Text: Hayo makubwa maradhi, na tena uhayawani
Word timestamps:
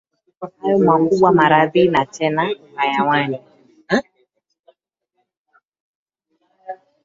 Hayo 0.61 0.77
makubwa 0.79 1.29
maradhi, 1.37 1.87
na 1.89 2.05
tena 2.05 2.55
uhayawani 2.73 3.39